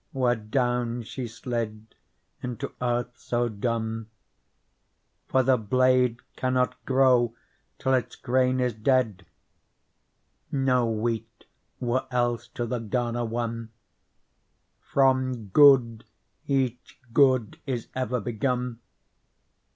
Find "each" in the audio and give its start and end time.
16.47-16.99